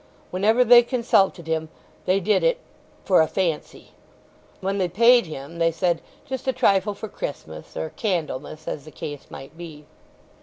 Whenever 0.31 0.63
they 0.65 0.81
consulted 0.81 1.45
him 1.45 1.69
they 2.07 2.19
did 2.19 2.43
it 2.43 2.57
"for 3.05 3.21
a 3.21 3.27
fancy." 3.27 3.91
When 4.59 4.79
they 4.79 4.87
paid 4.89 5.27
him 5.27 5.59
they 5.59 5.71
said, 5.71 6.01
"Just 6.25 6.47
a 6.47 6.53
trifle 6.53 6.95
for 6.95 7.07
Christmas," 7.07 7.77
or 7.77 7.91
"Candlemas," 7.91 8.67
as 8.67 8.85
the 8.85 8.91
case 8.91 9.27
might 9.29 9.55
be. 9.55 9.85